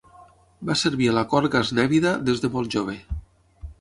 Va 0.69 0.77
servir 0.83 1.09
a 1.11 1.13
la 1.17 1.23
cort 1.33 1.51
gaznèvida 1.57 2.17
des 2.31 2.43
de 2.47 2.51
molt 2.57 2.77
jove. 2.79 2.97